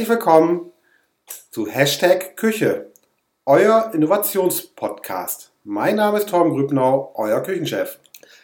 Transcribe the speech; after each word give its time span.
Herzlich 0.00 0.16
willkommen 0.16 0.72
zu 1.50 1.66
Hashtag 1.66 2.34
Küche, 2.34 2.90
euer 3.44 3.90
Innovationspodcast. 3.92 5.52
Mein 5.62 5.96
Name 5.96 6.16
ist 6.16 6.30
Torben 6.30 6.52
Grübnau, 6.52 7.12
euer 7.16 7.42
Küchenchef. 7.42 7.98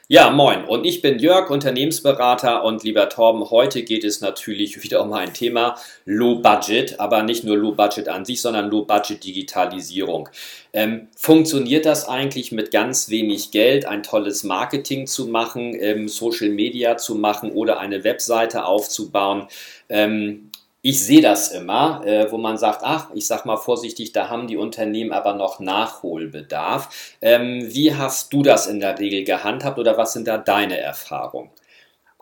Ja, 0.06 0.28
moin. 0.28 0.66
Und 0.66 0.84
ich 0.84 1.00
bin 1.00 1.18
Jörg, 1.18 1.48
Unternehmensberater. 1.48 2.62
Und 2.62 2.84
lieber 2.84 3.08
Torben, 3.08 3.50
heute 3.50 3.84
geht 3.84 4.04
es 4.04 4.20
natürlich 4.20 4.82
wieder 4.82 5.02
um 5.02 5.14
ein 5.14 5.32
Thema 5.32 5.76
Low 6.04 6.40
Budget, 6.40 7.00
aber 7.00 7.22
nicht 7.22 7.42
nur 7.42 7.56
Low 7.56 7.72
Budget 7.72 8.10
an 8.10 8.26
sich, 8.26 8.42
sondern 8.42 8.70
Low 8.70 8.84
Budget 8.84 9.24
Digitalisierung. 9.24 10.28
Ähm, 10.74 11.08
funktioniert 11.16 11.86
das 11.86 12.06
eigentlich 12.06 12.52
mit 12.52 12.70
ganz 12.70 13.08
wenig 13.08 13.50
Geld, 13.50 13.86
ein 13.86 14.02
tolles 14.02 14.44
Marketing 14.44 15.06
zu 15.06 15.26
machen, 15.26 15.74
ähm, 15.80 16.06
Social 16.06 16.50
Media 16.50 16.98
zu 16.98 17.14
machen 17.14 17.50
oder 17.50 17.80
eine 17.80 18.04
Webseite 18.04 18.66
aufzubauen? 18.66 19.48
Ähm, 19.88 20.50
ich 20.88 21.04
sehe 21.04 21.20
das 21.20 21.48
immer, 21.48 22.06
äh, 22.06 22.30
wo 22.30 22.38
man 22.38 22.58
sagt, 22.58 22.82
ach, 22.84 23.08
ich 23.12 23.26
sag 23.26 23.44
mal 23.44 23.56
vorsichtig, 23.56 24.12
da 24.12 24.28
haben 24.28 24.46
die 24.46 24.56
Unternehmen 24.56 25.10
aber 25.10 25.34
noch 25.34 25.58
Nachholbedarf. 25.58 27.16
Ähm, 27.20 27.66
wie 27.72 27.96
hast 27.96 28.32
du 28.32 28.44
das 28.44 28.68
in 28.68 28.78
der 28.78 28.96
Regel 28.96 29.24
gehandhabt 29.24 29.80
oder 29.80 29.98
was 29.98 30.12
sind 30.12 30.28
da 30.28 30.38
deine 30.38 30.78
Erfahrungen? 30.78 31.50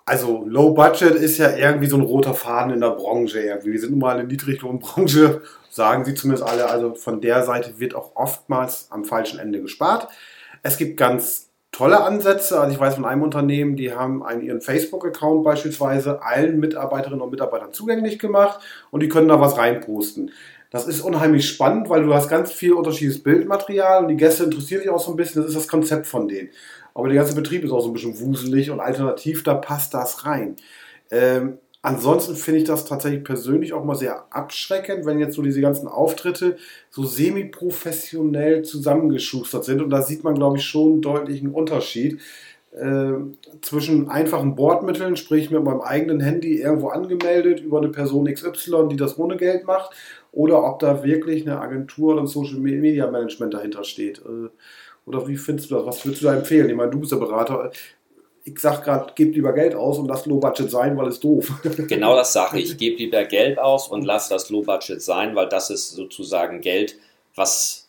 Also 0.06 0.44
Low 0.46 0.70
Budget 0.70 1.14
ist 1.14 1.36
ja 1.36 1.54
irgendwie 1.54 1.88
so 1.88 1.98
ein 1.98 2.04
roter 2.04 2.32
Faden 2.32 2.72
in 2.72 2.80
der 2.80 2.92
Branche. 2.92 3.40
Irgendwie. 3.40 3.72
Wir 3.72 3.80
sind 3.80 3.90
nun 3.90 4.00
mal 4.00 4.16
eine 4.16 4.26
Niedriglohnbranche, 4.26 5.42
sagen 5.68 6.06
sie 6.06 6.14
zumindest 6.14 6.48
alle. 6.48 6.70
Also 6.70 6.94
von 6.94 7.20
der 7.20 7.42
Seite 7.42 7.78
wird 7.80 7.94
auch 7.94 8.12
oftmals 8.14 8.86
am 8.88 9.04
falschen 9.04 9.40
Ende 9.40 9.60
gespart. 9.60 10.08
Es 10.62 10.78
gibt 10.78 10.96
ganz 10.96 11.43
tolle 11.74 12.02
Ansätze. 12.02 12.60
Also 12.60 12.72
ich 12.72 12.80
weiß 12.80 12.94
von 12.94 13.04
einem 13.04 13.22
Unternehmen, 13.22 13.76
die 13.76 13.92
haben 13.92 14.22
einen, 14.22 14.42
ihren 14.42 14.60
Facebook-Account 14.60 15.44
beispielsweise 15.44 16.22
allen 16.22 16.60
Mitarbeiterinnen 16.60 17.20
und 17.20 17.30
Mitarbeitern 17.30 17.72
zugänglich 17.72 18.18
gemacht 18.18 18.60
und 18.90 19.02
die 19.02 19.08
können 19.08 19.28
da 19.28 19.40
was 19.40 19.58
reinposten. 19.58 20.30
Das 20.70 20.86
ist 20.86 21.00
unheimlich 21.00 21.48
spannend, 21.48 21.88
weil 21.88 22.04
du 22.04 22.14
hast 22.14 22.28
ganz 22.28 22.52
viel 22.52 22.72
unterschiedliches 22.72 23.22
Bildmaterial 23.22 24.02
und 24.02 24.08
die 24.08 24.16
Gäste 24.16 24.44
interessieren 24.44 24.82
sich 24.82 24.90
auch 24.90 25.00
so 25.00 25.12
ein 25.12 25.16
bisschen. 25.16 25.42
Das 25.42 25.50
ist 25.50 25.56
das 25.56 25.68
Konzept 25.68 26.06
von 26.06 26.28
denen. 26.28 26.50
Aber 26.94 27.08
der 27.08 27.16
ganze 27.16 27.34
Betrieb 27.34 27.64
ist 27.64 27.72
auch 27.72 27.80
so 27.80 27.88
ein 27.88 27.92
bisschen 27.92 28.18
wuselig 28.20 28.70
und 28.70 28.80
alternativ, 28.80 29.42
da 29.42 29.54
passt 29.54 29.94
das 29.94 30.24
rein. 30.24 30.56
Ähm, 31.10 31.58
Ansonsten 31.84 32.34
finde 32.34 32.60
ich 32.60 32.64
das 32.64 32.86
tatsächlich 32.86 33.24
persönlich 33.24 33.74
auch 33.74 33.84
mal 33.84 33.94
sehr 33.94 34.24
abschreckend, 34.30 35.04
wenn 35.04 35.18
jetzt 35.18 35.34
so 35.34 35.42
diese 35.42 35.60
ganzen 35.60 35.86
Auftritte 35.86 36.56
so 36.88 37.04
semi-professionell 37.04 38.62
zusammengeschustert 38.62 39.66
sind. 39.66 39.82
Und 39.82 39.90
da 39.90 40.00
sieht 40.00 40.24
man, 40.24 40.34
glaube 40.34 40.56
ich, 40.56 40.64
schon 40.64 40.92
einen 40.92 41.02
deutlichen 41.02 41.50
Unterschied 41.50 42.22
äh, 42.72 43.12
zwischen 43.60 44.08
einfachen 44.08 44.54
Bordmitteln, 44.54 45.16
sprich 45.16 45.50
mit 45.50 45.62
meinem 45.62 45.82
eigenen 45.82 46.20
Handy 46.20 46.58
irgendwo 46.58 46.88
angemeldet 46.88 47.60
über 47.60 47.76
eine 47.76 47.90
Person 47.90 48.32
XY, 48.32 48.88
die 48.90 48.96
das 48.96 49.18
ohne 49.18 49.36
Geld 49.36 49.66
macht, 49.66 49.94
oder 50.32 50.64
ob 50.64 50.78
da 50.78 51.04
wirklich 51.04 51.42
eine 51.42 51.60
Agentur 51.60 52.14
oder 52.14 52.22
ein 52.22 52.26
Social 52.26 52.60
Media 52.60 53.10
Management 53.10 53.52
dahinter 53.52 53.84
steht. 53.84 54.20
Äh, 54.20 54.48
oder 55.04 55.28
wie 55.28 55.36
findest 55.36 55.70
du 55.70 55.74
das? 55.74 55.84
Was 55.84 56.02
würdest 56.06 56.22
du 56.22 56.28
da 56.28 56.34
empfehlen? 56.34 56.70
Ich 56.70 56.76
meine, 56.76 56.92
du 56.92 56.98
bist 56.98 57.12
der 57.12 57.18
Berater 57.18 57.70
ich 58.44 58.58
sag 58.58 58.84
gerade, 58.84 59.12
gebt 59.14 59.34
lieber 59.34 59.54
Geld 59.54 59.74
aus 59.74 59.98
und 59.98 60.06
lasst 60.06 60.26
Low 60.26 60.38
Budget 60.38 60.70
sein, 60.70 60.96
weil 60.98 61.08
es 61.08 61.18
doof. 61.18 61.50
Genau 61.88 62.14
das 62.14 62.32
sage 62.32 62.60
ich. 62.60 62.76
Gebt 62.78 62.98
lieber 63.00 63.24
Geld 63.24 63.58
aus 63.58 63.88
und 63.88 64.04
lasst 64.04 64.30
das 64.30 64.50
Low 64.50 64.62
Budget 64.62 65.00
sein, 65.00 65.34
weil 65.34 65.48
das 65.48 65.70
ist 65.70 65.92
sozusagen 65.92 66.60
Geld, 66.60 66.96
was 67.34 67.83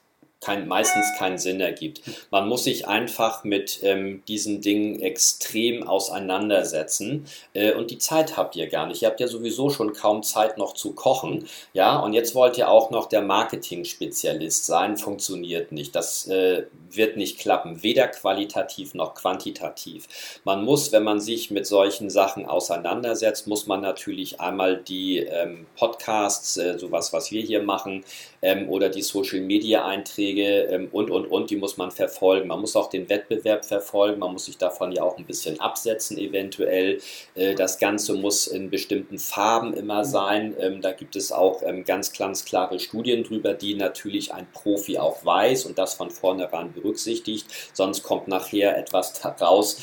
kein, 0.46 0.68
meistens 0.68 1.06
keinen 1.18 1.38
Sinn 1.38 1.60
ergibt. 1.60 2.02
Man 2.30 2.48
muss 2.48 2.66
sich 2.66 2.88
einfach 2.88 3.44
mit 3.44 3.80
ähm, 3.84 4.22
diesen 4.28 4.62
Dingen 4.62 5.02
extrem 5.02 5.88
auseinandersetzen 5.88 7.26
äh, 7.54 7.74
und 7.74 7.90
die 7.90 7.98
Zeit 7.98 8.38
habt 8.38 8.56
ihr 8.56 8.68
gar 8.68 8.86
nicht. 8.86 9.02
Ihr 9.02 9.10
habt 9.10 9.20
ja 9.20 9.28
sowieso 9.28 9.70
schon 9.70 9.94
kaum 9.94 10.22
Zeit 10.24 10.58
noch 10.58 10.74
zu 10.74 10.94
kochen, 10.94 11.48
ja, 11.74 11.98
und 11.98 12.14
jetzt 12.14 12.36
wollt 12.36 12.58
ihr 12.58 12.70
auch 12.70 12.92
noch 12.92 13.08
der 13.08 13.22
Marketing-Spezialist 13.22 14.66
sein, 14.66 14.98
funktioniert 14.98 15.72
nicht. 15.72 15.96
Das 15.96 16.28
äh, 16.28 16.64
wird 16.92 17.18
nicht 17.18 17.40
klappen, 17.40 17.84
weder 17.84 18.08
qualitativ 18.08 18.94
noch 18.94 19.16
quantitativ. 19.16 20.08
Man 20.44 20.64
muss, 20.64 20.92
wenn 20.92 21.04
man 21.04 21.20
sich 21.20 21.52
mit 21.52 21.66
solchen 21.66 22.10
Sachen 22.10 22.46
auseinandersetzt, 22.46 23.48
muss 23.48 23.68
man 23.68 23.82
natürlich 23.82 24.40
einmal 24.40 24.78
die 24.78 25.20
ähm, 25.20 25.66
Podcasts, 25.76 26.58
äh, 26.58 26.78
sowas, 26.78 27.14
was 27.14 27.32
wir 27.32 27.42
hier 27.42 27.64
machen, 27.64 28.04
ähm, 28.42 28.70
oder 28.70 28.90
die 28.90 29.02
Social-Media-Einträge 29.02 30.35
ähm, 30.44 30.90
und, 30.92 31.10
und, 31.10 31.26
und, 31.26 31.50
die 31.50 31.56
muss 31.56 31.78
man 31.78 31.92
verfolgen. 31.92 32.48
Man 32.48 32.62
muss 32.62 32.76
auch 32.76 32.90
den 32.90 33.10
Wettbewerb 33.10 33.66
verfolgen, 33.66 34.20
man 34.20 34.34
muss 34.34 34.46
sich 34.46 34.58
davon 34.58 34.92
ja 34.92 35.04
auch 35.04 35.18
ein 35.18 35.26
bisschen 35.26 35.60
absetzen 35.60 36.18
eventuell. 36.18 37.00
Äh, 37.36 37.56
das 37.56 37.80
Ganze 37.80 38.14
muss 38.14 38.48
in 38.48 38.70
bestimmten 38.70 39.20
Farben 39.20 39.74
immer 39.74 40.00
mhm. 40.00 40.10
sein. 40.10 40.56
Ähm, 40.60 40.82
da 40.82 40.92
gibt 40.92 41.16
es 41.16 41.32
auch 41.32 41.62
ähm, 41.64 41.86
ganz, 41.86 42.14
ganz 42.14 42.46
klare 42.46 42.80
Studien 42.80 43.24
drüber, 43.24 43.54
die 43.54 43.76
natürlich 43.76 44.34
ein 44.34 44.48
Profi 44.52 44.98
auch 44.98 45.26
weiß 45.26 45.66
und 45.66 45.78
das 45.78 45.94
von 45.94 46.10
vornherein 46.10 46.74
berücksichtigt. 46.74 47.48
Sonst 47.74 48.04
kommt 48.04 48.28
nachher 48.28 48.78
etwas 48.78 49.14
raus, 49.42 49.78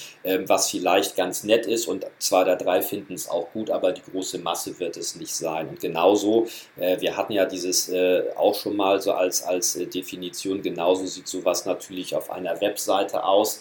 was 0.46 0.70
vielleicht 0.70 1.16
ganz 1.16 1.44
nett 1.44 1.66
ist 1.66 1.86
und 1.86 2.06
zwei 2.18 2.42
oder 2.42 2.56
drei 2.56 2.82
finden 2.82 3.14
es 3.14 3.28
auch 3.28 3.50
gut, 3.52 3.70
aber 3.70 3.92
die 3.92 4.02
große 4.02 4.38
Masse 4.38 4.78
wird 4.78 4.96
es 4.96 5.16
nicht 5.16 5.34
sein. 5.34 5.68
Und 5.68 5.80
genauso, 5.80 6.46
äh, 6.76 7.00
wir 7.00 7.16
hatten 7.16 7.32
ja 7.32 7.44
dieses 7.46 7.88
äh, 7.88 8.24
auch 8.36 8.54
schon 8.54 8.76
mal 8.76 9.00
so 9.00 9.12
als, 9.12 9.42
als 9.42 9.76
äh, 9.76 9.86
Definition. 10.32 10.62
Genauso 10.62 11.06
sieht 11.06 11.28
sowas 11.28 11.66
natürlich 11.66 12.16
auf 12.16 12.30
einer 12.30 12.60
Webseite 12.60 13.24
aus. 13.24 13.60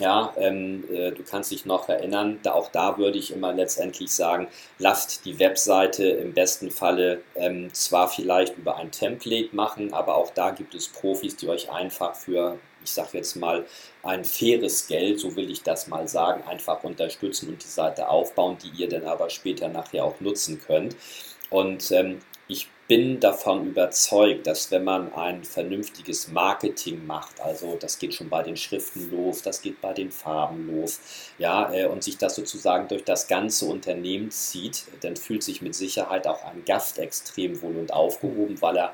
Ja, 0.00 0.32
ähm, 0.38 0.84
äh, 0.90 1.10
du 1.10 1.22
kannst 1.22 1.50
dich 1.50 1.66
noch 1.66 1.88
erinnern, 1.88 2.40
da, 2.42 2.54
auch 2.54 2.70
da 2.70 2.96
würde 2.96 3.18
ich 3.18 3.30
immer 3.30 3.52
letztendlich 3.52 4.10
sagen, 4.10 4.48
lasst 4.78 5.26
die 5.26 5.38
Webseite 5.38 6.06
im 6.06 6.32
besten 6.32 6.70
Falle 6.70 7.20
ähm, 7.34 7.72
zwar 7.74 8.08
vielleicht 8.08 8.56
über 8.56 8.76
ein 8.76 8.90
Template 8.90 9.54
machen, 9.54 9.92
aber 9.92 10.16
auch 10.16 10.30
da 10.30 10.50
gibt 10.50 10.74
es 10.74 10.88
Profis, 10.88 11.36
die 11.36 11.48
euch 11.48 11.70
einfach 11.70 12.14
für, 12.14 12.58
ich 12.82 12.90
sage 12.90 13.18
jetzt 13.18 13.36
mal, 13.36 13.66
ein 14.02 14.24
faires 14.24 14.86
Geld, 14.86 15.20
so 15.20 15.36
will 15.36 15.50
ich 15.50 15.62
das 15.62 15.88
mal 15.88 16.08
sagen, 16.08 16.42
einfach 16.48 16.82
unterstützen 16.84 17.50
und 17.50 17.62
die 17.62 17.68
Seite 17.68 18.08
aufbauen, 18.08 18.56
die 18.62 18.82
ihr 18.82 18.88
dann 18.88 19.04
aber 19.04 19.28
später 19.28 19.68
nachher 19.68 20.04
auch 20.04 20.18
nutzen 20.20 20.58
könnt. 20.66 20.96
Und 21.50 21.92
ähm, 21.92 22.22
bin 22.92 23.20
davon 23.20 23.68
überzeugt, 23.68 24.46
dass 24.46 24.70
wenn 24.70 24.84
man 24.84 25.14
ein 25.14 25.44
vernünftiges 25.44 26.28
Marketing 26.28 27.06
macht, 27.06 27.40
also 27.40 27.78
das 27.80 27.98
geht 27.98 28.12
schon 28.12 28.28
bei 28.28 28.42
den 28.42 28.54
Schriften 28.54 29.10
los, 29.10 29.40
das 29.40 29.62
geht 29.62 29.80
bei 29.80 29.94
den 29.94 30.10
Farben 30.10 30.70
los, 30.70 31.00
ja, 31.38 31.72
äh, 31.72 31.86
und 31.86 32.04
sich 32.04 32.18
das 32.18 32.34
sozusagen 32.34 32.88
durch 32.88 33.02
das 33.02 33.28
ganze 33.28 33.64
Unternehmen 33.64 34.30
zieht, 34.30 34.84
dann 35.00 35.16
fühlt 35.16 35.42
sich 35.42 35.62
mit 35.62 35.74
Sicherheit 35.74 36.26
auch 36.26 36.44
ein 36.44 36.66
Gast 36.66 36.98
extrem 36.98 37.62
wohl 37.62 37.78
und 37.78 37.94
aufgehoben, 37.94 38.60
weil 38.60 38.76
er 38.76 38.92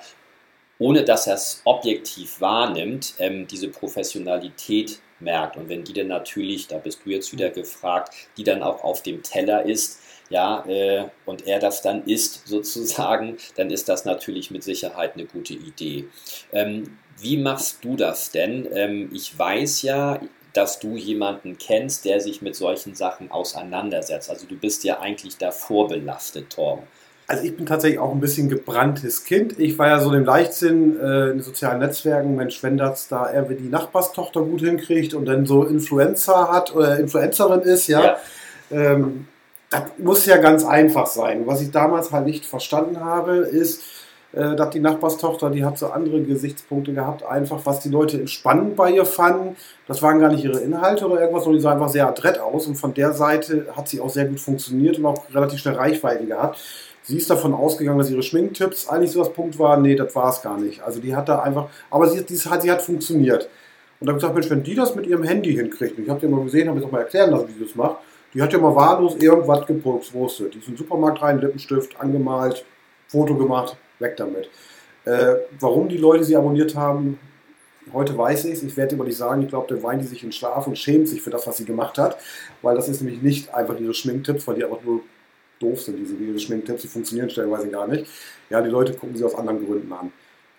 ohne 0.79 1.03
dass 1.03 1.27
er 1.27 1.35
es 1.35 1.61
objektiv 1.65 2.41
wahrnimmt, 2.41 3.15
ähm, 3.19 3.49
diese 3.49 3.67
Professionalität 3.67 5.01
merkt. 5.19 5.57
Und 5.57 5.69
wenn 5.69 5.83
die 5.83 5.93
dann 5.93 6.07
natürlich, 6.07 6.69
da 6.69 6.79
bist 6.79 7.01
du 7.05 7.11
jetzt 7.11 7.33
wieder 7.33 7.51
gefragt, 7.51 8.15
die 8.37 8.45
dann 8.45 8.63
auch 8.63 8.85
auf 8.85 9.03
dem 9.03 9.25
Teller 9.25 9.65
ist, 9.67 9.99
ja, 10.31 10.65
äh, 10.67 11.05
und 11.27 11.47
er 11.47 11.59
das 11.59 11.83
dann 11.83 12.05
isst 12.05 12.43
sozusagen, 12.47 13.37
dann 13.57 13.71
ist 13.71 13.89
das 13.89 14.05
natürlich 14.05 14.51
mit 14.51 14.63
Sicherheit 14.63 15.15
eine 15.15 15.27
gute 15.27 15.55
Idee. 15.55 16.07
Ähm, 16.53 16.99
wie 17.21 17.37
machst 17.37 17.85
du 17.85 17.97
das 17.97 18.31
denn? 18.31 18.69
Ähm, 18.73 19.11
ich 19.13 19.37
weiß 19.37 19.83
ja, 19.83 20.21
dass 20.53 20.79
du 20.79 20.97
jemanden 20.97 21.59
kennst, 21.59 22.05
der 22.05 22.21
sich 22.21 22.43
mit 22.43 22.57
solchen 22.57 22.95
Sachen 22.95 23.31
auseinandersetzt. 23.31 24.31
Also 24.31 24.47
du 24.47 24.57
bist 24.57 24.85
ja 24.85 25.01
eigentlich 25.01 25.37
davor 25.37 25.89
belastet, 25.89 26.51
Torben. 26.51 26.85
Also 27.27 27.45
ich 27.45 27.55
bin 27.55 27.67
tatsächlich 27.67 28.01
auch 28.01 28.13
ein 28.13 28.21
bisschen 28.21 28.49
gebranntes 28.49 29.25
Kind. 29.25 29.59
Ich 29.61 29.79
war 29.79 29.89
ja 29.89 30.01
so 30.01 30.11
im 30.15 30.25
Leichtsinn 30.25 30.99
äh, 30.99 31.31
in 31.31 31.37
den 31.37 31.43
sozialen 31.43 31.79
Netzwerken, 31.79 32.35
Mensch, 32.35 32.63
wenn 32.63 32.79
das 32.79 33.09
da 33.09 33.33
irgendwie 33.33 33.57
die 33.57 33.69
Nachbarstochter 33.69 34.41
gut 34.41 34.61
hinkriegt 34.61 35.13
und 35.13 35.27
dann 35.27 35.45
so 35.45 35.65
Influencer 35.65 36.51
hat 36.51 36.75
oder 36.75 36.99
Influencerin 36.99 37.61
ist, 37.61 37.87
ja, 37.87 38.03
ja. 38.03 38.17
Ähm, 38.71 39.29
das 39.71 39.83
muss 39.99 40.27
ja 40.27 40.39
ganz 40.39 40.65
einfach 40.65 41.07
sein. 41.07 41.47
Was 41.47 41.61
ich 41.61 41.71
damals 41.71 42.13
halt 42.13 42.27
nicht 42.27 42.47
verstanden 42.47 43.01
habe, 43.01 43.37
ist, 43.37 43.83
äh, 44.33 44.57
dass 44.57 44.71
die 44.71 44.81
Nachbarstochter, 44.81 45.51
die 45.51 45.65
hat 45.65 45.79
so 45.79 45.89
andere 45.89 46.21
Gesichtspunkte 46.23 46.93
gehabt, 46.93 47.25
einfach 47.25 47.61
was 47.65 47.81
die 47.81 47.89
Leute 47.89 48.27
spannend 48.29 48.77
bei 48.77 48.91
ihr 48.91 49.05
fanden. 49.05 49.57
Das 49.87 50.03
waren 50.03 50.21
gar 50.21 50.31
nicht 50.31 50.45
ihre 50.45 50.61
Inhalte 50.61 51.07
oder 51.07 51.21
irgendwas, 51.21 51.45
sondern 51.45 51.59
die 51.59 51.63
sah 51.63 51.73
einfach 51.73 51.89
sehr 51.89 52.07
adrett 52.07 52.39
aus 52.39 52.67
und 52.67 52.77
von 52.77 52.95
der 52.95 53.13
Seite 53.13 53.67
hat 53.77 53.89
sie 53.89 54.01
auch 54.01 54.11
sehr 54.11 54.27
gut 54.27 54.41
funktioniert 54.41 54.99
und 54.99 55.07
auch 55.07 55.23
relativ 55.35 55.61
schnell 55.61 55.75
Reichweite 55.75 56.27
gehabt. 56.27 56.59
Sie 57.03 57.17
ist 57.17 57.31
davon 57.31 57.55
ausgegangen, 57.55 57.99
dass 57.99 58.11
ihre 58.11 58.23
Schminktipps 58.23 58.89
eigentlich 58.89 59.13
so 59.13 59.21
das 59.21 59.33
Punkt 59.33 59.59
waren. 59.59 59.81
Nee, 59.81 59.95
das 59.95 60.15
war 60.15 60.29
es 60.31 60.43
gar 60.43 60.59
nicht. 60.59 60.83
Also 60.83 61.01
die 61.01 61.17
hat 61.17 61.27
da 61.29 61.41
einfach, 61.41 61.69
aber 61.91 62.07
sie, 62.09 62.23
die, 62.23 62.37
sie 62.37 62.51
hat 62.51 62.83
funktioniert. 62.83 63.49
Und 63.99 64.07
dann 64.07 64.17
gesagt, 64.17 64.35
Mensch, 64.35 64.51
wenn 64.51 64.63
die 64.63 64.75
das 64.75 64.95
mit 64.95 65.07
ihrem 65.07 65.25
Handy 65.25 65.55
hinkriegt, 65.55 65.97
und 65.97 66.05
ich 66.05 66.11
habe 66.11 66.21
dir 66.21 66.29
mal 66.29 66.45
gesehen, 66.45 66.69
habe 66.69 66.79
jetzt 66.79 66.87
auch 66.87 66.93
mal 66.93 67.01
erklären 67.01 67.31
lassen, 67.31 67.49
wie 67.49 67.59
sie 67.59 67.65
das 67.65 67.75
macht, 67.75 67.97
die 68.35 68.43
hat 68.43 68.53
ja 68.53 68.59
mal 68.59 68.75
wahllos 68.75 69.17
irgendwas 69.17 69.67
gepostet. 69.67 70.55
Die 70.55 70.59
ist 70.59 70.69
in 70.69 70.75
den 70.75 70.79
Supermarkt 70.79 71.23
rein, 71.23 71.41
Lippenstift 71.41 71.99
angemalt, 72.01 72.65
Foto 73.07 73.35
gemacht, 73.35 73.77
weg 73.99 74.17
damit. 74.17 74.51
Äh, 75.05 75.37
warum 75.59 75.89
die 75.89 75.97
Leute 75.97 76.25
sie 76.25 76.37
abonniert 76.37 76.75
haben, 76.75 77.19
heute 77.93 78.17
weiß 78.17 78.45
ich 78.45 78.55
es. 78.55 78.63
Ich 78.63 78.77
werde 78.77 78.95
immer 78.95 79.05
nicht 79.05 79.17
sagen, 79.17 79.43
ich 79.43 79.49
glaube, 79.49 79.69
der 79.69 79.83
weint 79.83 80.03
die 80.03 80.07
sich 80.07 80.23
in 80.23 80.33
Schlaf 80.33 80.67
und 80.67 80.79
schämt 80.79 81.09
sich 81.09 81.23
für 81.23 81.31
das, 81.31 81.47
was 81.47 81.57
sie 81.57 81.65
gemacht 81.65 81.97
hat. 81.99 82.19
Weil 82.61 82.77
das 82.77 82.89
ist 82.89 83.01
nämlich 83.01 83.23
nicht 83.23 83.55
einfach 83.55 83.79
ihre 83.79 83.95
Schminktipps, 83.95 84.47
weil 84.47 84.57
die 84.57 84.65
einfach 84.65 84.83
nur 84.85 85.01
doof 85.61 85.83
sind, 85.83 85.99
diese, 85.99 86.15
diese 86.15 86.39
Schminktipps, 86.39 86.83
die 86.83 86.89
funktionieren 86.89 87.31
stellenweise 87.31 87.69
gar 87.69 87.89
nicht. 87.89 88.07
Ja, 88.51 88.61
die 88.61 88.71
Leute 88.71 88.93
gucken 88.93 89.17
sie 89.17 89.25
aus 89.25 89.35
anderen 89.35 89.65
Gründen 89.65 89.93
an. 89.93 90.13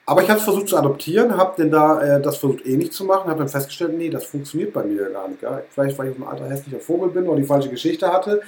Aber 0.09 0.23
ich 0.23 0.29
habe 0.31 0.39
es 0.39 0.43
versucht 0.43 0.69
zu 0.69 0.75
adoptieren, 0.75 1.37
habe 1.37 1.53
denn 1.55 1.69
da 1.69 2.01
äh, 2.01 2.19
das 2.19 2.37
versucht 2.37 2.65
ähnlich 2.65 2.91
zu 2.91 3.05
machen, 3.05 3.29
habe 3.29 3.37
dann 3.37 3.47
festgestellt, 3.47 3.95
nee, 3.95 4.09
das 4.09 4.25
funktioniert 4.25 4.73
bei 4.73 4.83
mir 4.83 5.07
gar 5.11 5.27
nicht. 5.27 5.43
Ja? 5.43 5.61
Vielleicht, 5.69 5.99
weil 5.99 6.09
ich 6.09 6.17
ein 6.17 6.23
alter 6.23 6.49
hässlicher 6.49 6.79
Vogel 6.79 7.09
bin 7.09 7.27
oder 7.27 7.39
die 7.39 7.45
falsche 7.45 7.69
Geschichte 7.69 8.11
hatte. 8.11 8.41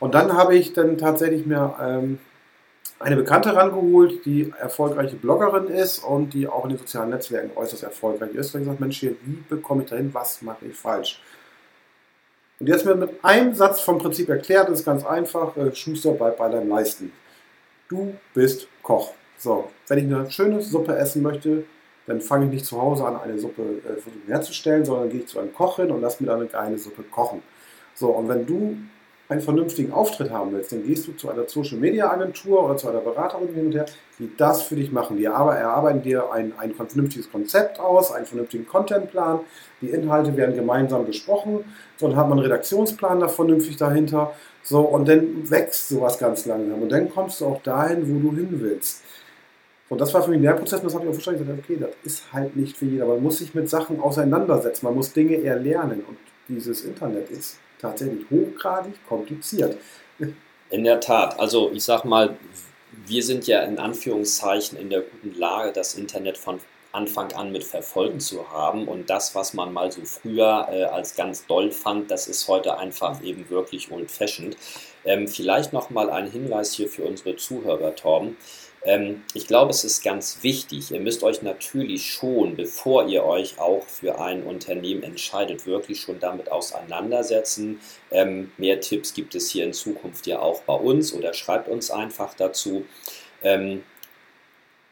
Und 0.00 0.14
dann 0.14 0.34
habe 0.34 0.54
ich 0.54 0.74
dann 0.74 0.98
tatsächlich 0.98 1.46
mir 1.46 1.74
ähm, 1.80 2.18
eine 3.00 3.16
Bekannte 3.16 3.56
rangeholt, 3.56 4.26
die 4.26 4.52
erfolgreiche 4.60 5.16
Bloggerin 5.16 5.68
ist 5.68 6.00
und 6.00 6.34
die 6.34 6.46
auch 6.46 6.64
in 6.64 6.72
den 6.72 6.78
sozialen 6.78 7.08
Netzwerken 7.08 7.56
äußerst 7.56 7.84
erfolgreich 7.84 8.34
ist. 8.34 8.54
Und 8.54 8.60
gesagt, 8.64 8.80
Mensch, 8.80 9.00
hier, 9.00 9.16
wie 9.24 9.42
bekomme 9.48 9.84
ich 9.84 9.88
dahin, 9.88 10.12
was 10.12 10.42
mache 10.42 10.66
ich 10.66 10.76
falsch? 10.76 11.22
Und 12.60 12.66
jetzt 12.66 12.84
mir 12.84 12.94
mit 12.94 13.24
einem 13.24 13.54
Satz 13.54 13.80
vom 13.80 13.96
Prinzip 13.96 14.28
erklärt, 14.28 14.68
das 14.68 14.80
ist 14.80 14.84
ganz 14.84 15.06
einfach, 15.06 15.56
äh, 15.56 15.74
Schuster 15.74 16.12
bleibt 16.12 16.36
bei 16.36 16.50
deinem 16.50 16.68
Leisten. 16.68 17.12
Du 17.88 18.14
bist 18.34 18.68
Koch. 18.82 19.14
So, 19.38 19.70
wenn 19.86 19.98
ich 19.98 20.04
eine 20.04 20.30
schöne 20.30 20.60
Suppe 20.60 20.96
essen 20.96 21.22
möchte, 21.22 21.64
dann 22.06 22.20
fange 22.20 22.46
ich 22.46 22.50
nicht 22.50 22.66
zu 22.66 22.80
Hause 22.80 23.04
an, 23.06 23.20
eine 23.20 23.38
Suppe 23.38 23.62
äh, 23.62 24.30
herzustellen, 24.30 24.84
sondern 24.84 25.10
gehe 25.10 25.20
ich 25.20 25.28
zu 25.28 25.38
einem 25.38 25.54
Koch 25.54 25.76
hin 25.76 25.90
und 25.90 26.00
lasse 26.00 26.22
mir 26.22 26.30
dann 26.30 26.40
eine 26.40 26.48
geile 26.48 26.78
Suppe 26.78 27.02
kochen. 27.04 27.42
So, 27.94 28.08
und 28.08 28.28
wenn 28.28 28.46
du 28.46 28.76
einen 29.28 29.40
vernünftigen 29.42 29.92
Auftritt 29.92 30.30
haben 30.30 30.52
willst, 30.52 30.72
dann 30.72 30.84
gehst 30.84 31.06
du 31.06 31.12
zu 31.12 31.28
einer 31.28 31.46
Social 31.46 31.76
Media 31.76 32.10
Agentur 32.10 32.64
oder 32.64 32.76
zu 32.78 32.88
einer 32.88 33.00
Beraterin 33.00 33.52
hin 33.54 33.66
und 33.66 33.74
her, 33.74 33.84
die 34.18 34.30
das 34.36 34.62
für 34.62 34.74
dich 34.74 34.90
machen. 34.90 35.18
Die 35.18 35.24
erarbeiten 35.24 36.00
dir 36.00 36.32
ein, 36.32 36.54
ein 36.58 36.74
vernünftiges 36.74 37.30
Konzept 37.30 37.78
aus, 37.78 38.10
einen 38.10 38.24
vernünftigen 38.24 38.66
Contentplan. 38.66 39.40
Die 39.82 39.90
Inhalte 39.90 40.34
werden 40.36 40.54
gemeinsam 40.54 41.04
besprochen. 41.04 41.64
So, 41.98 42.08
dann 42.08 42.16
hat 42.16 42.28
man 42.28 42.38
einen 42.38 42.46
Redaktionsplan 42.46 43.20
da 43.20 43.28
vernünftig 43.28 43.76
dahinter. 43.76 44.32
So, 44.62 44.80
und 44.80 45.06
dann 45.06 45.50
wächst 45.50 45.90
sowas 45.90 46.18
ganz 46.18 46.46
langsam. 46.46 46.82
Und 46.82 46.90
dann 46.90 47.10
kommst 47.10 47.42
du 47.42 47.46
auch 47.46 47.62
dahin, 47.62 48.08
wo 48.08 48.30
du 48.30 48.36
hin 48.36 48.48
willst. 48.52 49.02
Und 49.88 50.00
das 50.00 50.12
war 50.12 50.22
für 50.22 50.30
mich 50.30 50.38
ein 50.38 50.42
Lernprozess 50.42 50.80
und 50.80 50.86
das 50.86 50.94
habe 50.94 51.04
ich 51.04 51.10
auch 51.10 51.14
verstanden. 51.14 51.40
gesagt, 51.46 51.60
okay, 51.64 51.78
das 51.80 51.90
ist 52.04 52.32
halt 52.32 52.56
nicht 52.56 52.76
für 52.76 52.84
jeder. 52.84 53.06
Man 53.06 53.22
muss 53.22 53.38
sich 53.38 53.54
mit 53.54 53.68
Sachen 53.70 54.00
auseinandersetzen. 54.00 54.84
Man 54.84 54.94
muss 54.94 55.12
Dinge 55.12 55.42
erlernen. 55.42 56.04
Und 56.06 56.18
dieses 56.48 56.84
Internet 56.84 57.30
ist 57.30 57.58
tatsächlich 57.80 58.24
hochgradig 58.30 58.94
kompliziert. 59.08 59.78
In 60.70 60.84
der 60.84 61.00
Tat. 61.00 61.38
Also 61.40 61.70
ich 61.72 61.84
sag 61.84 62.04
mal, 62.04 62.36
wir 63.06 63.22
sind 63.22 63.46
ja 63.46 63.62
in 63.62 63.78
Anführungszeichen 63.78 64.78
in 64.78 64.90
der 64.90 65.00
guten 65.00 65.38
Lage, 65.38 65.72
das 65.72 65.94
Internet 65.94 66.36
von 66.36 66.60
Anfang 66.92 67.32
an 67.32 67.52
mit 67.52 67.64
verfolgt 67.64 68.22
zu 68.22 68.50
haben. 68.50 68.88
Und 68.88 69.08
das, 69.08 69.34
was 69.34 69.54
man 69.54 69.72
mal 69.72 69.92
so 69.92 70.02
früher 70.04 70.68
äh, 70.70 70.84
als 70.84 71.14
ganz 71.14 71.46
doll 71.46 71.70
fand, 71.70 72.10
das 72.10 72.26
ist 72.26 72.48
heute 72.48 72.78
einfach 72.78 73.22
eben 73.22 73.48
wirklich 73.50 73.90
old-fashioned. 73.92 74.56
Ähm, 75.04 75.28
vielleicht 75.28 75.72
nochmal 75.72 76.10
ein 76.10 76.30
Hinweis 76.30 76.72
hier 76.72 76.88
für 76.88 77.04
unsere 77.04 77.36
Zuhörer, 77.36 77.94
Torben. 77.94 78.36
Ähm, 78.84 79.22
ich 79.34 79.46
glaube, 79.46 79.70
es 79.70 79.84
ist 79.84 80.02
ganz 80.02 80.38
wichtig. 80.42 80.90
Ihr 80.90 81.00
müsst 81.00 81.22
euch 81.22 81.42
natürlich 81.42 82.10
schon, 82.10 82.56
bevor 82.56 83.06
ihr 83.06 83.24
euch 83.24 83.58
auch 83.58 83.84
für 83.84 84.20
ein 84.20 84.42
Unternehmen 84.42 85.02
entscheidet, 85.02 85.66
wirklich 85.66 86.00
schon 86.00 86.20
damit 86.20 86.50
auseinandersetzen. 86.50 87.80
Ähm, 88.10 88.52
mehr 88.56 88.80
Tipps 88.80 89.14
gibt 89.14 89.34
es 89.34 89.50
hier 89.50 89.64
in 89.64 89.72
Zukunft 89.72 90.26
ja 90.26 90.38
auch 90.38 90.62
bei 90.62 90.74
uns 90.74 91.12
oder 91.12 91.34
schreibt 91.34 91.68
uns 91.68 91.90
einfach 91.90 92.34
dazu. 92.34 92.84
Ähm, 93.42 93.82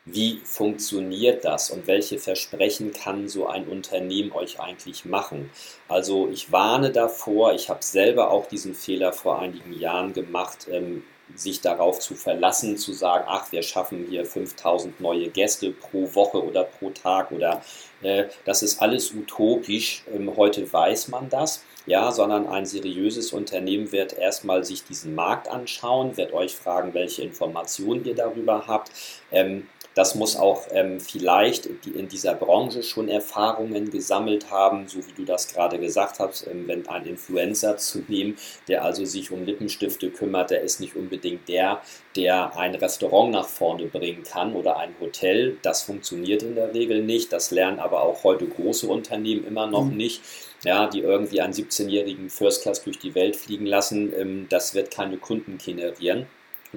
wie 0.09 0.41
funktioniert 0.45 1.45
das 1.45 1.69
und 1.71 1.89
welche 1.89 2.19
Versprechen 2.19 2.93
kann 2.93 3.29
so 3.29 3.49
ein 3.49 3.67
Unternehmen 3.67 4.31
euch 4.31 4.61
eigentlich 4.61 5.05
machen? 5.05 5.51
Also 5.89 6.29
ich 6.29 6.53
warne 6.53 6.93
davor, 6.93 7.55
ich 7.55 7.69
habe 7.69 7.83
selber 7.83 8.31
auch 8.31 8.47
diesen 8.47 8.75
Fehler 8.75 9.13
vor 9.13 9.41
einigen 9.41 9.73
Jahren 9.73 10.13
gemacht, 10.13 10.69
ähm, 10.71 11.03
sich 11.35 11.61
darauf 11.61 11.99
zu 11.99 12.15
verlassen, 12.15 12.77
zu 12.77 12.93
sagen, 12.93 13.25
ach, 13.27 13.51
wir 13.53 13.63
schaffen 13.63 14.07
hier 14.09 14.25
5000 14.25 15.01
neue 15.01 15.29
Gäste 15.29 15.71
pro 15.71 16.15
Woche 16.15 16.43
oder 16.43 16.65
pro 16.65 16.91
Tag 16.91 17.33
oder 17.33 17.63
äh, 18.03 18.25
das 18.45 18.63
ist 18.63 18.81
alles 18.81 19.13
utopisch. 19.13 20.05
Ähm, 20.13 20.37
heute 20.37 20.73
weiß 20.73 21.09
man 21.09 21.29
das. 21.29 21.65
Ja, 21.87 22.11
sondern 22.11 22.49
ein 22.49 22.67
seriöses 22.67 23.33
Unternehmen 23.33 23.93
wird 23.93 24.13
erstmal 24.19 24.65
sich 24.65 24.83
diesen 24.83 25.15
Markt 25.15 25.47
anschauen, 25.47 26.17
wird 26.17 26.33
euch 26.33 26.57
fragen, 26.57 26.95
welche 26.95 27.23
Informationen 27.23 28.05
ihr 28.05 28.17
darüber 28.17 28.67
habt. 28.67 28.91
Ähm, 29.31 29.69
das 29.97 30.15
muss 30.15 30.37
auch 30.37 30.67
ähm, 30.73 31.01
vielleicht 31.01 31.65
in 31.87 32.07
dieser 32.07 32.35
Branche 32.35 32.83
schon 32.83 33.09
Erfahrungen 33.09 33.91
gesammelt 33.91 34.51
haben, 34.51 34.87
so 34.89 34.99
wie 34.99 35.13
du 35.17 35.25
das 35.25 35.49
gerade 35.49 35.79
gesagt 35.79 36.19
hast, 36.19 36.47
ähm, 36.47 36.69
wenn 36.69 36.87
ein 36.87 37.07
Influencer 37.07 37.77
zu 37.79 38.05
nehmen, 38.07 38.37
der 38.69 38.85
also 38.85 39.07
sich 39.07 39.33
um 39.33 39.47
Lippenstifte 39.47 40.11
kümmert, 40.11 40.51
der 40.51 40.61
ist 40.61 40.81
nicht 40.81 40.97
unbedingt 40.97 41.49
der, 41.49 41.81
der 42.15 42.55
ein 42.59 42.75
Restaurant 42.75 43.33
nach 43.33 43.49
vorne 43.49 43.87
bringen 43.87 44.23
kann 44.23 44.55
oder 44.55 44.77
ein 44.77 44.95
Hotel. 45.01 45.57
Das 45.63 45.83
funktioniert 45.83 46.43
in 46.43 46.57
der 46.57 46.75
Regel 46.75 47.03
nicht. 47.03 47.33
Das 47.33 47.51
lernen 47.51 47.79
aber 47.79 48.03
auch 48.03 48.23
heute 48.23 48.47
große 48.47 48.87
Unternehmen 48.87 49.47
immer 49.47 49.67
noch 49.67 49.87
mhm. 49.87 49.97
nicht. 49.97 50.23
Ja, 50.63 50.89
die 50.89 51.01
irgendwie 51.01 51.41
einen 51.41 51.55
17-jährigen 51.55 52.29
First 52.29 52.63
Class 52.63 52.83
durch 52.83 52.99
die 52.99 53.15
Welt 53.15 53.37
fliegen 53.37 53.67
lassen, 53.67 54.13
ähm, 54.15 54.47
das 54.51 54.75
wird 54.75 54.91
keine 54.91 55.17
Kunden 55.17 55.57
generieren. 55.57 56.27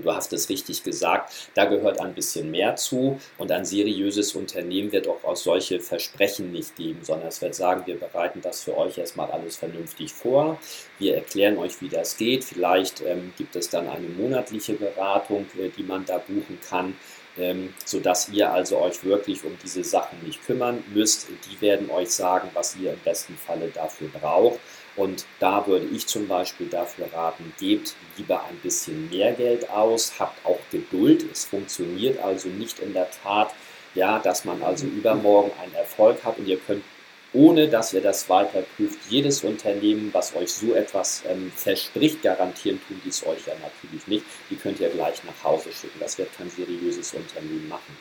Du 0.02 0.14
hast 0.14 0.34
es 0.34 0.50
richtig 0.50 0.84
gesagt, 0.84 1.50
da 1.56 1.66
gehört 1.66 2.00
ein 2.00 2.14
bisschen 2.14 2.52
mehr 2.52 2.76
zu 2.76 3.20
und 3.38 3.52
ein 3.52 3.66
seriöses 3.66 4.36
Unternehmen 4.36 4.92
wird 4.92 5.08
auch 5.08 5.24
aus 5.24 5.44
solche 5.44 5.80
Versprechen 5.80 6.52
nicht 6.52 6.76
geben, 6.76 7.00
sondern 7.04 7.28
es 7.28 7.42
wird 7.42 7.56
sagen, 7.56 7.84
wir 7.86 8.00
bereiten 8.00 8.42
das 8.42 8.64
für 8.64 8.78
euch 8.78 8.98
erstmal 8.98 9.32
alles 9.32 9.58
vernünftig 9.58 10.14
vor, 10.14 10.60
wir 10.98 11.16
erklären 11.16 11.58
euch, 11.58 11.82
wie 11.82 11.90
das 11.90 12.18
geht, 12.18 12.44
vielleicht 12.44 13.02
ähm, 13.02 13.34
gibt 13.38 13.56
es 13.56 13.70
dann 13.70 13.88
eine 13.88 14.08
monatliche 14.08 14.74
Beratung, 14.74 15.46
äh, 15.58 15.70
die 15.70 15.84
man 15.84 16.06
da 16.06 16.18
buchen 16.18 16.60
kann, 16.68 16.96
ähm, 17.38 17.74
sodass 17.86 18.30
ihr 18.30 18.52
also 18.52 18.80
euch 18.80 19.04
wirklich 19.04 19.44
um 19.44 19.58
diese 19.64 19.84
Sachen 19.84 20.22
nicht 20.26 20.46
kümmern 20.46 20.84
müsst. 20.94 21.28
Die 21.30 21.62
werden 21.62 21.90
euch 21.90 22.12
sagen, 22.12 22.50
was 22.54 22.76
ihr 22.76 22.94
im 22.94 23.00
besten 23.00 23.36
Falle 23.36 23.70
dafür 23.70 24.10
braucht. 24.10 24.60
Und 25.00 25.26
da 25.40 25.66
würde 25.66 25.86
ich 25.86 26.08
zum 26.08 26.28
Beispiel 26.28 26.68
dafür 26.68 27.08
raten, 27.14 27.54
gebt 27.58 27.96
lieber 28.18 28.44
ein 28.44 28.58
bisschen 28.58 29.10
mehr 29.10 29.32
Geld 29.32 29.70
aus, 29.70 30.20
habt 30.20 30.46
auch 30.46 30.60
Geduld. 30.72 31.26
Es 31.32 31.46
funktioniert 31.46 32.22
also 32.22 32.50
nicht 32.50 32.80
in 32.80 32.92
der 32.92 33.10
Tat, 33.10 33.54
ja, 33.96 34.20
dass 34.20 34.44
man 34.44 34.62
also 34.62 34.88
übermorgen 34.88 35.52
einen 35.64 35.74
Erfolg 35.74 36.22
hat 36.26 36.38
und 36.38 36.50
ihr 36.50 36.58
könnt, 36.58 36.84
ohne 37.32 37.70
dass 37.70 37.94
ihr 37.94 38.02
das 38.02 38.28
weiter 38.28 38.62
prüft, 38.76 39.00
jedes 39.10 39.42
Unternehmen, 39.46 40.10
was 40.12 40.36
euch 40.36 40.52
so 40.52 40.74
etwas 40.74 41.24
ähm, 41.30 41.50
verspricht, 41.56 42.22
garantieren 42.22 42.82
tun 42.86 43.00
die 43.06 43.10
es 43.10 43.26
euch 43.26 43.48
ja 43.48 43.54
natürlich 43.62 44.06
nicht. 44.06 44.26
Die 44.50 44.58
könnt 44.58 44.82
ihr 44.82 44.90
gleich 44.90 45.24
nach 45.24 45.46
Hause 45.46 45.72
schicken. 45.72 45.98
Das 46.02 46.18
wird 46.18 46.36
kein 46.38 46.50
seriöses 46.50 47.14
Unternehmen 47.14 47.70
machen. 47.70 47.98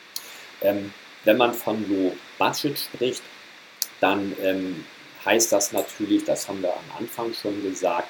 Ähm, 0.61 0.93
wenn 1.23 1.37
man 1.37 1.53
von 1.53 1.77
Low 1.89 2.11
Budget 2.37 2.77
spricht, 2.77 3.23
dann 4.01 4.35
ähm, 4.41 4.83
heißt 5.25 5.51
das 5.51 5.71
natürlich, 5.71 6.23
das 6.25 6.47
haben 6.47 6.61
wir 6.61 6.69
am 6.69 6.97
Anfang 6.99 7.33
schon 7.33 7.61
gesagt, 7.63 8.07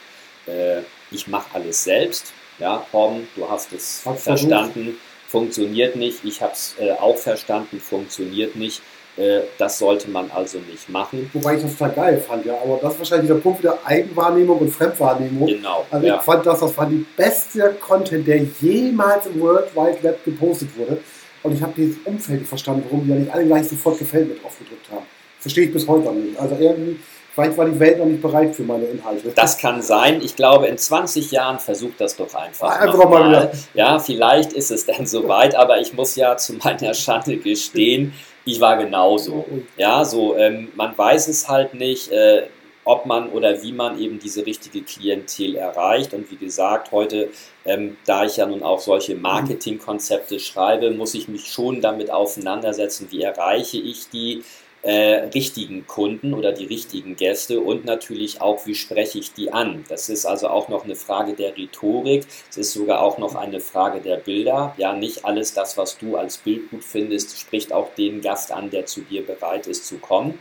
äh, 0.47 0.81
ich 1.11 1.27
mache 1.27 1.47
alles 1.53 1.83
selbst. 1.83 2.33
Ja, 2.59 2.85
Tom, 2.91 3.27
du 3.35 3.49
hast 3.49 3.71
es 3.73 4.05
Hat 4.05 4.19
verstanden, 4.19 4.83
versucht. 4.83 4.97
funktioniert 5.27 5.95
nicht. 5.95 6.23
Ich 6.25 6.41
habe 6.41 6.53
es 6.53 6.75
äh, 6.79 6.91
auch 6.91 7.17
verstanden, 7.17 7.79
funktioniert 7.79 8.55
nicht. 8.55 8.81
Äh, 9.17 9.41
das 9.57 9.79
sollte 9.79 10.09
man 10.09 10.29
also 10.31 10.59
nicht 10.59 10.89
machen. 10.89 11.29
Wobei 11.33 11.55
ich 11.55 11.61
das 11.61 11.77
total 11.77 11.91
geil 11.91 12.17
fand, 12.25 12.45
ja. 12.45 12.57
Aber 12.61 12.79
das 12.81 12.93
ist 12.93 12.99
wahrscheinlich 12.99 13.27
der 13.27 13.35
Punkt 13.35 13.63
der 13.63 13.77
Eigenwahrnehmung 13.85 14.59
und 14.59 14.71
Fremdwahrnehmung. 14.71 15.47
Genau. 15.47 15.85
Also 15.89 16.05
ja. 16.05 16.17
ich 16.17 16.21
fand 16.21 16.45
das, 16.45 16.59
das 16.59 16.77
war 16.77 16.85
die 16.85 17.05
beste 17.15 17.75
Content, 17.79 18.27
der 18.27 18.43
jemals 18.61 19.25
im 19.27 19.39
World 19.39 19.73
Wide 19.75 20.03
Web 20.03 20.23
gepostet 20.25 20.69
wurde. 20.77 21.01
Und 21.43 21.53
ich 21.53 21.61
habe 21.61 21.73
dieses 21.75 21.97
Umfeld 22.03 22.45
verstanden, 22.45 22.83
warum 22.85 23.05
die 23.05 23.11
ja 23.11 23.15
nicht 23.15 23.33
alle 23.33 23.45
gleich 23.45 23.67
sofort 23.67 23.97
gefällt 23.97 24.27
mir 24.27 24.35
drauf 24.35 24.57
gedrückt 24.59 24.89
haben. 24.91 25.05
Verstehe 25.39 25.65
ich 25.65 25.74
bis 25.74 25.88
heute 25.88 26.05
noch 26.05 26.13
nicht. 26.13 26.38
Also 26.39 26.55
irgendwie, 26.60 27.00
vielleicht 27.34 27.58
war 27.58 27.65
die 27.65 27.79
Welt 27.79 28.00
noch 28.00 28.05
nicht 28.05 28.22
bereit 28.22 28.55
für 28.55 28.63
meine 28.63 28.86
Inhalte. 28.86 29.31
Das 29.36 29.58
kann 29.58 29.81
sein. 29.81 30.22
Ich 30.22 30.36
glaube, 30.36 30.67
in 30.67 30.77
20 30.77 31.31
Jahren 31.31 31.60
versucht 31.60 32.00
das 32.00 32.15
doch 32.15 32.34
einfach. 32.36 32.79
Einfach 32.79 33.10
mal 33.10 33.29
wieder. 33.29 33.51
Ja, 33.74 34.00
vielleicht 34.00 34.53
ist 34.53 34.72
es 34.72 34.86
dann 34.86 35.05
soweit, 35.05 35.55
aber 35.55 35.79
ich 35.79 35.93
muss 35.93 36.15
ja 36.15 36.36
zu 36.38 36.53
meiner 36.53 36.93
Schande 36.93 37.38
gestehen, 37.38 38.13
ich 38.46 38.60
war 38.60 38.77
genauso. 38.77 39.46
Ja, 39.77 40.03
so, 40.05 40.36
ähm, 40.36 40.69
man 40.75 40.98
weiß 40.98 41.27
es 41.27 41.48
halt 41.48 41.74
nicht. 41.74 42.12
Äh, 42.12 42.43
ob 42.89 43.05
man 43.05 43.29
oder 43.29 43.62
wie 43.62 43.72
man 43.72 44.00
eben 44.00 44.17
diese 44.17 44.48
richtige 44.48 44.81
Klientel 44.81 45.55
erreicht. 45.55 46.15
Und 46.15 46.31
wie 46.31 46.38
gesagt, 46.38 46.91
heute, 46.91 47.29
ähm, 47.63 47.98
da 48.05 48.25
ich 48.25 48.38
ja 48.38 48.48
nun 48.48 48.63
auch 48.63 48.79
solche 48.79 49.15
Marketingkonzepte 49.15 50.39
schreibe, 50.39 50.89
muss 50.89 51.13
ich 51.13 51.27
mich 51.27 51.51
schon 51.51 51.81
damit 51.81 52.10
auseinandersetzen, 52.10 53.08
wie 53.12 53.22
erreiche 53.22 53.77
ich 53.77 54.10
die, 54.10 54.43
äh, 54.81 55.27
richtigen 55.33 55.86
Kunden 55.88 56.33
oder 56.33 56.53
die 56.53 56.65
richtigen 56.65 57.15
Gäste 57.15 57.59
und 57.59 57.86
natürlich 57.86 58.41
auch, 58.41 58.65
wie 58.65 58.75
spreche 58.75 59.19
ich 59.19 59.33
die 59.33 59.51
an. 59.51 59.83
Das 59.89 60.09
ist 60.09 60.25
also 60.25 60.48
auch 60.48 60.69
noch 60.69 60.86
eine 60.86 60.95
Frage 60.95 61.33
der 61.33 61.57
Rhetorik, 61.57 62.25
es 62.50 62.57
ist 62.57 62.74
sogar 62.74 63.01
auch 63.01 63.17
noch 63.17 63.36
eine 63.36 63.59
Frage 63.59 64.00
der 64.00 64.17
Bilder. 64.17 64.74
Ja, 64.77 64.93
nicht 64.93 65.25
alles 65.25 65.53
das, 65.53 65.77
was 65.77 65.98
du 65.98 66.15
als 66.15 66.38
Bild 66.38 66.69
gut 66.69 66.83
findest, 66.83 67.39
spricht 67.39 67.74
auch 67.74 67.93
den 67.95 68.21
Gast 68.21 68.51
an, 68.51 68.69
der 68.69 68.86
zu 68.86 69.01
dir 69.01 69.25
bereit 69.25 69.67
ist 69.67 69.86
zu 69.86 69.98
kommen. 69.98 70.39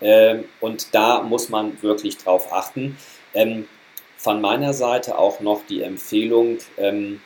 Ähm, 0.00 0.44
und 0.60 0.94
da 0.94 1.22
muss 1.22 1.48
man 1.48 1.82
wirklich 1.82 2.16
drauf 2.16 2.52
achten. 2.52 2.96
Ähm, 3.34 3.66
von 4.16 4.40
meiner 4.40 4.74
Seite 4.74 5.18
auch 5.18 5.40
noch 5.40 5.62
die 5.68 5.82
Empfehlung, 5.82 6.58
ähm, 6.76 7.20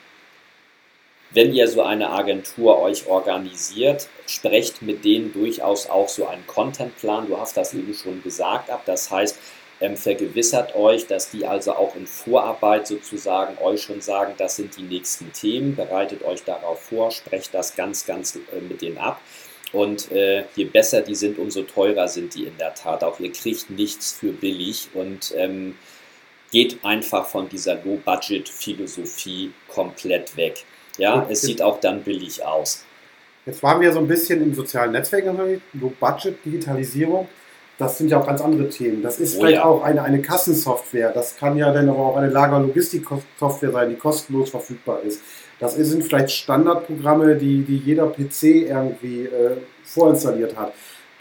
wenn 1.35 1.53
ihr 1.53 1.69
so 1.69 1.83
eine 1.83 2.11
Agentur 2.11 2.81
euch 2.81 3.07
organisiert, 3.07 4.09
sprecht 4.27 4.83
mit 4.83 5.05
denen 5.05 5.33
durchaus 5.33 5.91
auch 5.91 6.09
so 6.09 6.27
einen 6.27 6.47
Contentplan. 6.47 7.27
Du 7.27 7.39
hast 7.39 7.57
das 7.57 7.75
eben 7.75 7.93
schon 7.93 8.23
gesagt 8.23 8.71
ab. 8.71 8.83
Das 8.87 9.11
heißt, 9.11 9.39
ähm, 9.81 9.97
vergewissert 9.97 10.77
euch, 10.77 11.07
dass 11.07 11.31
die 11.31 11.45
also 11.45 11.73
auch 11.73 11.97
in 11.97 12.07
Vorarbeit 12.07 12.87
sozusagen 12.87 13.59
euch 13.59 13.83
schon 13.83 14.01
sagen, 14.01 14.35
das 14.39 14.57
sind 14.57 14.77
die 14.77 14.83
nächsten 14.83 15.33
Themen, 15.33 15.75
bereitet 15.75 16.23
euch 16.25 16.45
darauf 16.45 16.81
vor, 16.81 17.11
sprecht 17.11 17.53
das 17.53 17.75
ganz, 17.75 18.07
ganz 18.07 18.37
äh, 18.37 18.61
mit 18.61 18.81
denen 18.81 18.99
ab. 18.99 19.21
Und 19.73 20.13
äh, 20.13 20.45
je 20.55 20.65
besser 20.67 21.01
die 21.01 21.17
sind, 21.17 21.37
umso 21.39 21.63
teurer 21.63 22.07
sind 22.07 22.37
die 22.37 22.45
in 22.45 22.57
der 22.59 22.75
Tat 22.75 23.03
auch. 23.03 23.19
Ihr 23.19 23.33
kriegt 23.33 23.71
nichts 23.71 24.13
für 24.13 24.33
billig 24.33 24.89
und 24.95 25.35
ähm, 25.37 25.77
geht 26.53 26.85
einfach 26.85 27.27
von 27.27 27.49
dieser 27.49 27.75
Low-Budget-Philosophie 27.85 29.53
komplett 29.67 30.37
weg. 30.37 30.65
Ja, 30.99 31.27
es 31.29 31.43
sieht 31.43 31.63
auch 31.63 31.81
dann 31.81 32.03
billig 32.03 32.45
aus. 32.45 32.85
Jetzt 33.47 33.63
waren 33.63 33.81
wir 33.81 33.93
so 33.93 33.99
ein 33.99 34.09
bisschen 34.09 34.43
im 34.43 34.55
sozialen 34.55 34.93
Netzwerk 34.93 35.25
Low-Budget, 35.75 36.45
Digitalisierung. 36.45 37.29
Das 37.77 37.99
sind 37.99 38.09
ja 38.09 38.21
auch 38.21 38.27
ganz 38.27 38.41
andere 38.41 38.69
Themen. 38.69 39.03
Das 39.03 39.19
ist 39.19 39.37
oh, 39.37 39.41
vielleicht 39.41 39.57
ja. 39.57 39.65
auch 39.65 39.83
eine, 39.83 40.03
eine 40.03 40.23
Kassensoftware. 40.23 41.11
Das 41.13 41.37
kann 41.37 41.57
ja 41.57 41.73
dann 41.73 41.89
aber 41.89 41.99
auch 41.99 42.17
eine 42.17 42.31
Lager-Logistik-Software 42.31 43.73
sein, 43.73 43.91
die 43.91 43.97
kostenlos 43.97 44.51
verfügbar 44.51 45.01
ist. 45.03 45.21
Das 45.59 45.75
sind 45.75 46.05
vielleicht 46.05 46.31
Standardprogramme, 46.31 47.37
die, 47.37 47.63
die 47.63 47.79
jeder 47.79 48.07
PC 48.07 48.43
irgendwie 48.43 49.25
äh, 49.25 49.57
vorinstalliert 49.83 50.57
hat, 50.57 50.73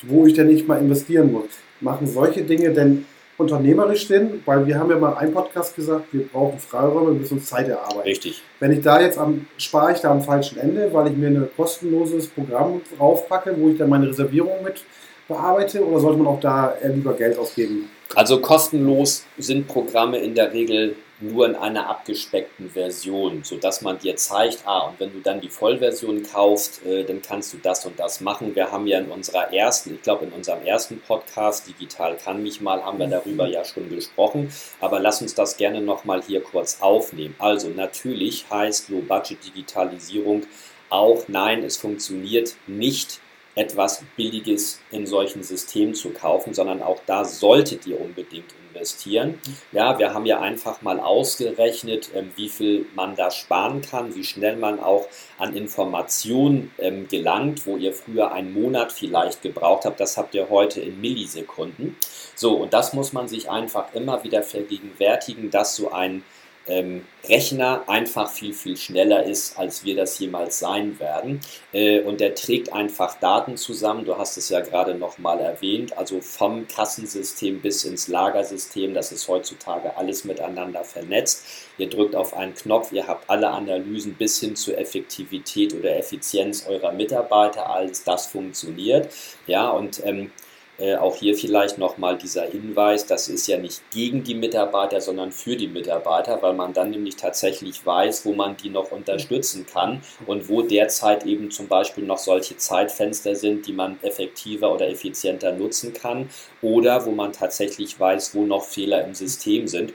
wo 0.03 0.25
ich 0.25 0.33
dann 0.33 0.47
nicht 0.47 0.67
mal 0.67 0.79
investieren 0.79 1.31
muss. 1.31 1.45
Machen 1.81 2.07
solche 2.07 2.43
Dinge 2.43 2.71
denn 2.71 3.05
unternehmerisch 3.37 4.07
sind, 4.07 4.45
weil 4.45 4.65
wir 4.67 4.77
haben 4.77 4.89
ja 4.89 4.97
mal 4.97 5.15
einen 5.15 5.33
Podcast 5.33 5.75
gesagt, 5.75 6.05
wir 6.11 6.27
brauchen 6.27 6.59
Freiräume, 6.59 7.13
wir 7.13 7.19
müssen 7.19 7.37
uns 7.37 7.47
Zeit 7.47 7.67
erarbeiten. 7.67 8.07
Richtig. 8.07 8.41
Wenn 8.59 8.71
ich 8.71 8.81
da 8.81 9.01
jetzt 9.01 9.17
am, 9.17 9.47
spare 9.57 9.93
ich 9.93 9.99
da 9.99 10.11
am 10.11 10.21
falschen 10.21 10.59
Ende, 10.59 10.89
weil 10.93 11.07
ich 11.07 11.17
mir 11.17 11.27
ein 11.27 11.47
kostenloses 11.55 12.27
Programm 12.27 12.81
draufpacke, 12.97 13.55
wo 13.57 13.69
ich 13.69 13.77
dann 13.77 13.89
meine 13.89 14.07
Reservierung 14.07 14.63
mit 14.63 14.83
bearbeite, 15.27 15.85
oder 15.85 15.99
sollte 15.99 16.17
man 16.19 16.27
auch 16.27 16.39
da 16.39 16.75
lieber 16.93 17.13
Geld 17.13 17.37
ausgeben? 17.37 17.89
Also 18.15 18.39
kostenlos 18.39 19.25
sind 19.37 19.67
Programme 19.67 20.19
in 20.19 20.35
der 20.35 20.53
Regel 20.53 20.95
nur 21.23 21.45
in 21.45 21.55
einer 21.55 21.89
abgespeckten 21.89 22.69
Version, 22.69 23.43
sodass 23.43 23.81
man 23.81 23.97
dir 23.97 24.15
zeigt, 24.15 24.59
ah, 24.65 24.87
und 24.87 24.99
wenn 24.99 25.13
du 25.13 25.19
dann 25.19 25.41
die 25.41 25.49
Vollversion 25.49 26.23
kaufst, 26.23 26.85
äh, 26.85 27.03
dann 27.03 27.21
kannst 27.21 27.53
du 27.53 27.57
das 27.57 27.85
und 27.85 27.99
das 27.99 28.21
machen. 28.21 28.55
Wir 28.55 28.71
haben 28.71 28.85
ja 28.87 28.99
in 28.99 29.09
unserer 29.09 29.53
ersten, 29.53 29.95
ich 29.95 30.01
glaube 30.01 30.25
in 30.25 30.31
unserem 30.31 30.65
ersten 30.65 30.99
Podcast, 30.99 31.67
Digital 31.67 32.17
kann 32.17 32.43
mich 32.43 32.61
mal, 32.61 32.83
haben 32.83 32.99
wir 32.99 33.07
darüber 33.07 33.47
ja 33.47 33.63
schon 33.63 33.89
gesprochen, 33.89 34.51
aber 34.79 34.99
lass 34.99 35.21
uns 35.21 35.33
das 35.33 35.57
gerne 35.57 35.81
nochmal 35.81 36.21
hier 36.21 36.41
kurz 36.41 36.81
aufnehmen. 36.81 37.35
Also 37.39 37.69
natürlich 37.69 38.45
heißt 38.49 38.89
Low 38.89 39.01
Budget 39.01 39.43
Digitalisierung 39.45 40.43
auch, 40.89 41.27
nein, 41.27 41.63
es 41.63 41.77
funktioniert 41.77 42.55
nicht 42.67 43.19
etwas 43.55 44.03
Billiges 44.15 44.79
in 44.91 45.05
solchen 45.05 45.43
Systemen 45.43 45.95
zu 45.95 46.09
kaufen, 46.09 46.53
sondern 46.53 46.81
auch 46.81 47.01
da 47.05 47.23
solltet 47.23 47.85
ihr 47.87 47.99
unbedingt 47.99 48.53
investieren. 48.73 49.39
Ja, 49.71 49.97
wir 49.99 50.13
haben 50.13 50.25
ja 50.25 50.39
einfach 50.39 50.81
mal 50.81 50.99
ausgerechnet, 50.99 52.09
ähm, 52.15 52.31
wie 52.35 52.49
viel 52.49 52.85
man 52.95 53.15
da 53.15 53.31
sparen 53.31 53.81
kann, 53.81 54.15
wie 54.15 54.23
schnell 54.23 54.55
man 54.57 54.79
auch 54.79 55.07
an 55.37 55.55
Informationen 55.55 56.71
ähm, 56.79 57.07
gelangt, 57.07 57.65
wo 57.65 57.77
ihr 57.77 57.93
früher 57.93 58.31
einen 58.31 58.53
Monat 58.53 58.91
vielleicht 58.91 59.41
gebraucht 59.41 59.85
habt. 59.85 59.99
Das 59.99 60.17
habt 60.17 60.33
ihr 60.35 60.49
heute 60.49 60.81
in 60.81 60.99
Millisekunden. 60.99 61.95
So, 62.35 62.55
und 62.55 62.73
das 62.73 62.93
muss 62.93 63.13
man 63.13 63.27
sich 63.27 63.49
einfach 63.49 63.93
immer 63.93 64.23
wieder 64.23 64.43
vergegenwärtigen, 64.43 65.51
dass 65.51 65.75
so 65.75 65.91
ein 65.91 66.23
ähm, 66.67 67.05
Rechner 67.27 67.83
einfach 67.87 68.29
viel, 68.29 68.53
viel 68.53 68.77
schneller 68.77 69.23
ist, 69.23 69.57
als 69.57 69.83
wir 69.83 69.95
das 69.95 70.19
jemals 70.19 70.59
sein 70.59 70.99
werden. 70.99 71.41
Äh, 71.71 72.01
und 72.01 72.19
der 72.19 72.35
trägt 72.35 72.71
einfach 72.71 73.19
Daten 73.19 73.57
zusammen. 73.57 74.05
Du 74.05 74.17
hast 74.17 74.37
es 74.37 74.49
ja 74.49 74.61
gerade 74.61 74.95
nochmal 74.95 75.39
erwähnt, 75.39 75.97
also 75.97 76.21
vom 76.21 76.67
Kassensystem 76.67 77.61
bis 77.61 77.83
ins 77.85 78.07
Lagersystem. 78.07 78.93
Das 78.93 79.11
ist 79.11 79.27
heutzutage 79.27 79.95
alles 79.97 80.23
miteinander 80.23 80.83
vernetzt. 80.83 81.45
Ihr 81.77 81.89
drückt 81.89 82.15
auf 82.15 82.33
einen 82.33 82.53
Knopf, 82.53 82.91
ihr 82.91 83.07
habt 83.07 83.29
alle 83.29 83.49
Analysen 83.49 84.15
bis 84.15 84.39
hin 84.39 84.55
zur 84.55 84.77
Effektivität 84.77 85.73
oder 85.73 85.97
Effizienz 85.97 86.65
eurer 86.67 86.91
Mitarbeiter. 86.91 87.69
Alles 87.69 88.03
das 88.03 88.27
funktioniert. 88.27 89.09
Ja, 89.47 89.69
und 89.69 90.05
ähm, 90.05 90.31
äh, 90.79 90.95
auch 90.95 91.15
hier 91.15 91.35
vielleicht 91.35 91.77
nochmal 91.77 92.17
dieser 92.17 92.43
Hinweis, 92.43 93.05
das 93.05 93.29
ist 93.29 93.47
ja 93.47 93.57
nicht 93.57 93.81
gegen 93.91 94.23
die 94.23 94.33
Mitarbeiter, 94.33 95.01
sondern 95.01 95.31
für 95.31 95.55
die 95.55 95.67
Mitarbeiter, 95.67 96.41
weil 96.41 96.53
man 96.53 96.73
dann 96.73 96.89
nämlich 96.89 97.15
tatsächlich 97.15 97.85
weiß, 97.85 98.25
wo 98.25 98.33
man 98.33 98.57
die 98.57 98.69
noch 98.69 98.91
unterstützen 98.91 99.67
kann 99.71 100.01
und 100.25 100.49
wo 100.49 100.63
derzeit 100.63 101.25
eben 101.25 101.51
zum 101.51 101.67
Beispiel 101.67 102.05
noch 102.05 102.17
solche 102.17 102.57
Zeitfenster 102.57 103.35
sind, 103.35 103.67
die 103.67 103.73
man 103.73 103.99
effektiver 104.01 104.73
oder 104.73 104.89
effizienter 104.89 105.51
nutzen 105.51 105.93
kann 105.93 106.29
oder 106.63 107.05
wo 107.05 107.11
man 107.11 107.33
tatsächlich 107.33 107.99
weiß, 107.99 108.33
wo 108.33 108.45
noch 108.45 108.63
Fehler 108.63 109.05
im 109.05 109.13
System 109.13 109.67
sind. 109.67 109.93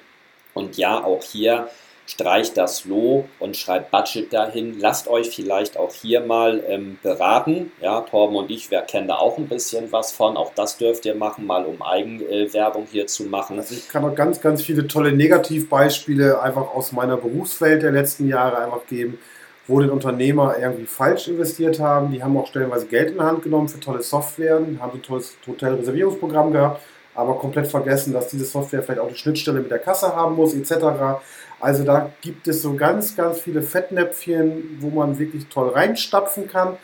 Und 0.54 0.76
ja, 0.76 1.02
auch 1.02 1.22
hier 1.22 1.68
streicht 2.08 2.56
das 2.56 2.86
Low 2.86 3.28
und 3.38 3.56
schreibt 3.56 3.90
Budget 3.90 4.32
dahin. 4.32 4.80
Lasst 4.80 5.08
euch 5.08 5.28
vielleicht 5.28 5.76
auch 5.76 5.92
hier 5.92 6.20
mal 6.22 6.64
ähm, 6.66 6.98
beraten. 7.02 7.70
Ja, 7.82 8.00
Torben 8.00 8.34
und 8.34 8.50
ich, 8.50 8.70
wir 8.70 8.80
kennen 8.80 9.08
da 9.08 9.16
auch 9.16 9.36
ein 9.36 9.46
bisschen 9.46 9.92
was 9.92 10.10
von. 10.10 10.38
Auch 10.38 10.52
das 10.54 10.78
dürft 10.78 11.04
ihr 11.04 11.14
machen, 11.14 11.46
mal 11.46 11.66
um 11.66 11.82
Eigenwerbung 11.82 12.84
äh, 12.84 12.92
hier 12.92 13.06
zu 13.06 13.24
machen. 13.24 13.58
Also 13.58 13.74
ich 13.74 13.90
kann 13.90 14.04
auch 14.06 14.14
ganz, 14.14 14.40
ganz 14.40 14.62
viele 14.62 14.88
tolle 14.88 15.12
Negativbeispiele 15.12 16.40
einfach 16.40 16.74
aus 16.74 16.92
meiner 16.92 17.18
Berufswelt 17.18 17.82
der 17.82 17.92
letzten 17.92 18.26
Jahre 18.26 18.56
einfach 18.58 18.86
geben, 18.86 19.18
wo 19.66 19.78
den 19.78 19.90
Unternehmer 19.90 20.56
irgendwie 20.58 20.86
falsch 20.86 21.28
investiert 21.28 21.78
haben. 21.78 22.10
Die 22.10 22.24
haben 22.24 22.38
auch 22.38 22.46
stellenweise 22.46 22.86
Geld 22.86 23.10
in 23.10 23.14
die 23.16 23.20
Hand 23.20 23.42
genommen 23.42 23.68
für 23.68 23.80
tolle 23.80 24.00
Software, 24.00 24.54
haben 24.80 24.92
ein 24.94 25.02
tolles 25.02 25.36
Hotelreservierungsprogramm 25.46 26.52
gehabt, 26.52 26.82
aber 27.18 27.34
komplett 27.34 27.66
vergessen, 27.66 28.12
dass 28.12 28.28
diese 28.28 28.44
Software 28.44 28.80
vielleicht 28.80 29.00
auch 29.00 29.08
eine 29.08 29.16
Schnittstelle 29.16 29.58
mit 29.58 29.72
der 29.72 29.80
Kasse 29.80 30.14
haben 30.14 30.36
muss, 30.36 30.54
etc. 30.54 31.18
Also 31.58 31.82
da 31.82 32.12
gibt 32.20 32.46
es 32.46 32.62
so 32.62 32.74
ganz, 32.74 33.16
ganz 33.16 33.40
viele 33.40 33.60
Fettnäpfchen, 33.60 34.78
wo 34.78 34.88
man 34.88 35.18
wirklich 35.18 35.48
toll 35.48 35.70
reinstapfen 35.70 36.46
kann. 36.46 36.76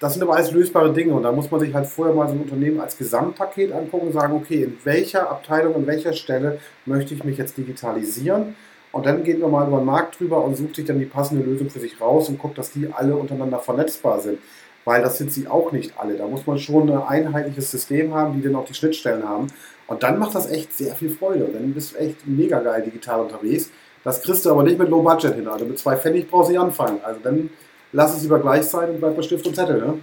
Das 0.00 0.14
sind 0.14 0.24
aber 0.24 0.34
alles 0.34 0.50
lösbare 0.50 0.92
Dinge 0.92 1.14
und 1.14 1.22
da 1.22 1.30
muss 1.30 1.52
man 1.52 1.60
sich 1.60 1.72
halt 1.72 1.86
vorher 1.86 2.12
mal 2.16 2.26
so 2.26 2.34
ein 2.34 2.40
Unternehmen 2.40 2.80
als 2.80 2.98
Gesamtpaket 2.98 3.70
angucken 3.70 4.08
und 4.08 4.12
sagen, 4.12 4.34
okay, 4.34 4.64
in 4.64 4.76
welcher 4.82 5.30
Abteilung, 5.30 5.76
an 5.76 5.86
welcher 5.86 6.14
Stelle 6.14 6.58
möchte 6.84 7.14
ich 7.14 7.22
mich 7.22 7.38
jetzt 7.38 7.56
digitalisieren? 7.56 8.56
Und 8.90 9.06
dann 9.06 9.22
geht 9.22 9.38
man 9.38 9.52
mal 9.52 9.68
über 9.68 9.78
den 9.78 9.86
Markt 9.86 10.18
drüber 10.18 10.42
und 10.44 10.56
sucht 10.56 10.76
sich 10.76 10.84
dann 10.84 10.98
die 10.98 11.06
passende 11.06 11.44
Lösung 11.44 11.70
für 11.70 11.80
sich 11.80 12.00
raus 12.00 12.28
und 12.28 12.38
guckt, 12.38 12.58
dass 12.58 12.72
die 12.72 12.88
alle 12.92 13.14
untereinander 13.14 13.60
vernetzbar 13.60 14.20
sind. 14.20 14.40
Weil 14.86 15.02
das 15.02 15.18
sind 15.18 15.32
sie 15.32 15.48
auch 15.48 15.72
nicht 15.72 15.98
alle. 15.98 16.14
Da 16.14 16.26
muss 16.26 16.46
man 16.46 16.58
schon 16.58 16.88
ein 16.88 17.02
einheitliches 17.02 17.72
System 17.72 18.14
haben, 18.14 18.34
die 18.34 18.42
dann 18.42 18.54
auch 18.54 18.64
die 18.64 18.72
Schnittstellen 18.72 19.28
haben. 19.28 19.48
Und 19.88 20.02
dann 20.04 20.18
macht 20.18 20.36
das 20.36 20.48
echt 20.48 20.76
sehr 20.76 20.94
viel 20.94 21.10
Freude. 21.10 21.44
Und 21.44 21.54
dann 21.54 21.74
bist 21.74 21.92
du 21.92 21.98
echt 21.98 22.24
mega 22.26 22.60
geil 22.60 22.82
digital 22.82 23.20
unterwegs. 23.20 23.70
Das 24.04 24.22
kriegst 24.22 24.46
du 24.46 24.50
aber 24.50 24.62
nicht 24.62 24.78
mit 24.78 24.88
Low 24.88 25.02
Budget 25.02 25.34
hin. 25.34 25.48
Also 25.48 25.64
mit 25.64 25.78
zwei 25.80 25.96
Pfennig 25.96 26.30
brauchst 26.30 26.48
du 26.48 26.52
nicht 26.52 26.60
anfangen. 26.60 27.00
Also 27.02 27.18
dann 27.20 27.50
lass 27.92 28.16
es 28.16 28.22
lieber 28.22 28.38
gleich 28.38 28.62
sein 28.62 28.90
und 28.90 29.00
bleib 29.00 29.16
bei 29.16 29.22
Stift 29.22 29.44
und 29.46 29.56
Zettel. 29.56 29.80
Ne? 29.80 29.98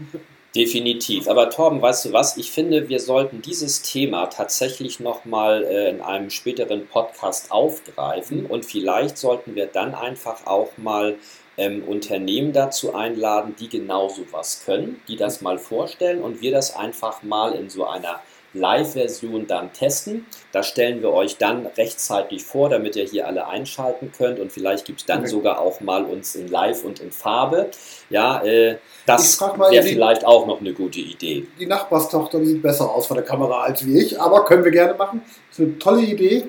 Definitiv. 0.53 1.29
Aber 1.29 1.49
Torben, 1.49 1.81
weißt 1.81 2.05
du 2.05 2.11
was? 2.11 2.35
Ich 2.35 2.51
finde, 2.51 2.89
wir 2.89 2.99
sollten 2.99 3.41
dieses 3.41 3.81
Thema 3.81 4.27
tatsächlich 4.27 4.99
nochmal 4.99 5.63
äh, 5.63 5.89
in 5.89 6.01
einem 6.01 6.29
späteren 6.29 6.85
Podcast 6.87 7.51
aufgreifen 7.51 8.45
und 8.45 8.65
vielleicht 8.65 9.17
sollten 9.17 9.55
wir 9.55 9.65
dann 9.65 9.95
einfach 9.95 10.45
auch 10.45 10.71
mal 10.77 11.15
ähm, 11.57 11.83
Unternehmen 11.83 12.53
dazu 12.53 12.95
einladen, 12.95 13.55
die 13.59 13.69
genau 13.69 14.09
sowas 14.09 14.63
können, 14.65 15.01
die 15.07 15.15
das 15.15 15.41
mal 15.41 15.57
vorstellen 15.57 16.21
und 16.21 16.41
wir 16.41 16.51
das 16.51 16.75
einfach 16.75 17.23
mal 17.23 17.53
in 17.53 17.69
so 17.69 17.85
einer 17.85 18.21
Live-Version 18.53 19.47
dann 19.47 19.73
testen. 19.73 20.25
Das 20.51 20.67
stellen 20.67 21.01
wir 21.01 21.11
euch 21.11 21.37
dann 21.37 21.65
rechtzeitig 21.65 22.43
vor, 22.43 22.69
damit 22.69 22.95
ihr 22.95 23.05
hier 23.05 23.27
alle 23.27 23.47
einschalten 23.47 24.11
könnt 24.15 24.39
und 24.39 24.51
vielleicht 24.51 24.85
gibt 24.85 25.01
es 25.01 25.05
dann 25.05 25.19
okay. 25.19 25.27
sogar 25.27 25.59
auch 25.59 25.81
mal 25.81 26.05
uns 26.05 26.35
in 26.35 26.47
Live 26.47 26.83
und 26.83 26.99
in 26.99 27.11
Farbe. 27.11 27.71
Ja, 28.09 28.43
äh, 28.43 28.77
das 29.05 29.41
wäre 29.41 29.83
vielleicht 29.83 30.25
auch 30.25 30.45
noch 30.45 30.59
eine 30.59 30.73
gute 30.73 30.99
Idee. 30.99 31.47
Die 31.59 31.65
Nachbarstochter 31.65 32.39
die 32.39 32.45
sieht 32.45 32.61
besser 32.61 32.89
aus 32.89 33.07
von 33.07 33.17
der 33.17 33.25
Kamera 33.25 33.63
als 33.63 33.85
wie 33.85 33.99
ich, 33.99 34.19
aber 34.19 34.45
können 34.45 34.63
wir 34.63 34.71
gerne 34.71 34.93
machen. 34.93 35.21
Das 35.49 35.59
ist 35.59 35.65
eine 35.65 35.79
tolle 35.79 36.01
Idee. 36.01 36.45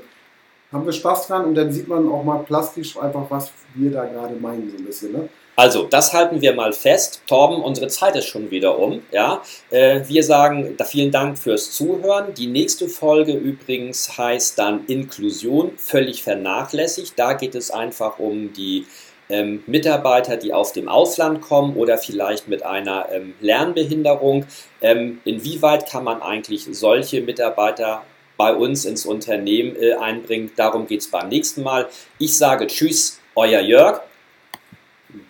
Haben 0.73 0.87
wir 0.87 0.93
Spaß 0.93 1.29
dran 1.29 1.45
und 1.45 1.55
dann 1.55 1.71
sieht 1.73 1.89
man 1.89 2.09
auch 2.09 2.25
mal 2.25 2.39
plastisch 2.39 2.97
einfach, 2.97 3.27
was 3.29 3.53
wir 3.75 3.91
da 3.91 4.05
gerade 4.05 4.35
meinen, 4.35 4.71
so 4.71 4.77
ein 4.77 4.85
bisschen. 4.85 5.13
Ne? 5.13 5.29
Also, 5.57 5.85
das 5.85 6.13
halten 6.13 6.41
wir 6.41 6.53
mal 6.53 6.73
fest. 6.73 7.23
Torben, 7.29 7.63
unsere 7.63 7.87
Zeit 7.87 8.17
ist 8.17 8.27
schon 8.27 8.51
wieder 8.51 8.77
um. 8.77 9.03
Ja? 9.13 9.41
Äh, 9.71 10.01
wir 10.09 10.25
sagen 10.25 10.77
vielen 10.85 11.13
Dank 11.13 11.39
fürs 11.39 11.71
Zuhören. 11.71 12.35
Die 12.35 12.49
nächste 12.49 12.89
Folge 12.89 13.33
übrigens 13.33 14.19
heißt 14.19 14.59
dann 14.59 14.85
Inklusion, 14.87 15.73
völlig 15.77 16.25
vernachlässigt. 16.25 17.17
Da 17.17 17.35
geht 17.35 17.55
es 17.55 17.71
einfach 17.71 18.19
um 18.19 18.53
die 18.53 18.87
ähm, 19.29 19.63
Mitarbeiter, 19.67 20.37
die 20.37 20.53
aus 20.53 20.73
dem 20.73 20.89
Ausland 20.89 21.41
kommen 21.41 21.77
oder 21.77 21.99
vielleicht 21.99 22.49
mit 22.49 22.65
einer 22.65 23.07
ähm, 23.13 23.35
Lernbehinderung. 23.41 24.47
Ähm, 24.83 25.21
inwieweit 25.25 25.89
kann 25.89 26.03
man 26.03 26.21
eigentlich 26.21 26.67
solche 26.73 27.21
Mitarbeiter 27.21 28.03
bei 28.37 28.55
uns 28.55 28.85
ins 28.85 29.07
Unternehmen 29.07 29.77
äh, 29.77 29.95
einbringen. 29.95 30.51
Darum 30.57 30.87
geht 30.87 31.01
es 31.01 31.11
beim 31.11 31.29
nächsten 31.29 31.63
Mal. 31.63 31.89
Ich 32.19 32.37
sage 32.37 32.67
Tschüss, 32.67 33.21
euer 33.35 33.61
Jörg. 33.61 34.01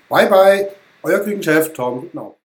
Bye 0.09 0.29
bye, 0.29 0.69
euer 1.03 1.21
Küchenchef 1.21 1.73
Tom. 1.73 2.09
Genau. 2.11 2.37